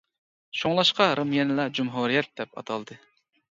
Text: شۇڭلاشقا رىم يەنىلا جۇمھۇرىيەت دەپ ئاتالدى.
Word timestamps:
شۇڭلاشقا 0.61 1.07
رىم 1.19 1.35
يەنىلا 1.37 1.67
جۇمھۇرىيەت 1.81 2.35
دەپ 2.43 2.57
ئاتالدى. 2.61 3.01